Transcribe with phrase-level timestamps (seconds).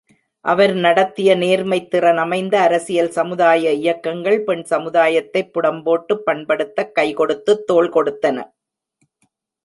[0.45, 8.37] அவர் நடத்திய நேர்மைத்திறன் அமைந்த அரசியல் சமுதாய இயக்கங்கள், பெண் சமுதாயத்தைப் புடம்போட்டுப் பண்படுத்தக் கைகொடுத்துத் தோள்கொடுத்தன.